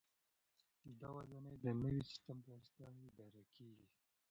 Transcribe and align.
دا 0.99 1.09
ودانۍ 1.17 1.55
د 1.59 1.65
نوي 1.83 2.01
سیسټم 2.09 2.37
په 2.45 2.49
واسطه 2.55 2.85
اداره 3.07 3.43
کیږي. 3.55 3.87